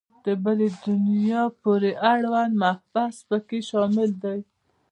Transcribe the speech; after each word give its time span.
د 0.25 0.27
بلي 0.43 0.69
دنیا 0.85 1.43
پورې 1.61 1.91
اړوند 2.11 2.53
مباحث 2.63 3.17
په 3.29 3.37
کې 3.47 3.59
شامل 3.69 4.09
دي. 4.23 4.39